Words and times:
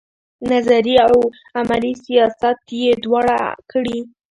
نظري 0.51 0.95
او 1.07 1.15
عملي 1.59 1.93
سیاست 2.05 2.59
یې 2.81 2.91
دواړه 3.03 3.37
کړي. 3.71 3.99